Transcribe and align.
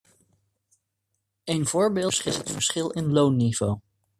Een 1.43 1.67
voorbeeld 1.67 2.25
is 2.25 2.37
het 2.37 2.51
verschil 2.51 2.89
in 2.91 3.11
loonniveau. 3.11 3.79